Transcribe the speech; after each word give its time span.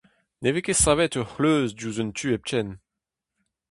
Ne 0.41 0.49
vez 0.53 0.63
ket 0.65 0.81
savet 0.83 1.17
ur 1.19 1.27
c'hleuz 1.29 1.69
diouzh 1.73 2.01
un 2.03 2.11
tu 2.17 2.27
hepken. 2.33 2.69